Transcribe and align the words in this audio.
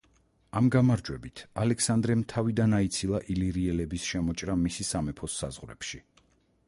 ამ 0.59 0.69
გამარჯვებით 0.75 1.41
ალექსანდრემ 1.63 2.23
თავიდან 2.33 2.73
აიცილა 2.79 3.21
ილირიელების 3.35 4.09
შემოჭრა 4.13 4.57
მისი 4.67 4.87
სამეფოს 4.93 5.37
საზღვრებში. 5.43 6.03